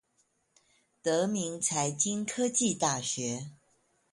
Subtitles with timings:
[1.03, 3.51] 德明財經科技大學